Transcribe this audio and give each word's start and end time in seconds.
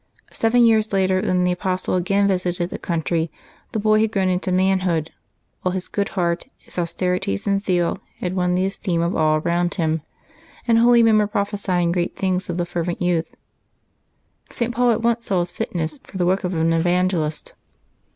Seven 0.31 0.65
years 0.65 0.91
later, 0.93 1.21
when 1.21 1.43
the 1.43 1.51
Apostle 1.51 1.93
again 1.93 2.27
visited 2.27 2.71
the 2.71 2.79
country, 2.79 3.31
the 3.71 3.77
boy 3.77 3.99
had 4.01 4.11
grown 4.11 4.29
into 4.29 4.51
manhood, 4.51 5.11
while 5.61 5.73
his 5.73 5.87
good 5.87 6.09
heart, 6.17 6.47
his 6.57 6.79
austerities 6.79 7.45
and 7.45 7.61
zeal 7.61 7.99
had 8.17 8.35
won 8.35 8.55
the 8.55 8.65
esteem 8.65 8.99
of 9.03 9.15
all 9.15 9.37
around 9.37 9.75
him; 9.75 10.01
and 10.67 10.79
holy 10.79 11.03
men 11.03 11.19
were 11.19 11.27
prophesying 11.27 11.91
great 11.91 12.15
things 12.15 12.49
of 12.49 12.57
the 12.57 12.65
fervent 12.65 12.99
youth. 12.99 13.35
St. 14.49 14.73
Paul 14.73 14.89
at 14.89 15.03
once 15.03 15.27
saw 15.27 15.37
his 15.37 15.51
fitness 15.51 15.99
for 16.03 16.17
the 16.17 16.25
work 16.25 16.43
of 16.43 16.55
an 16.55 16.73
evan 16.73 17.07
gelist. 17.07 17.53